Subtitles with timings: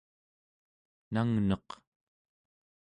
[1.13, 1.69] nangneq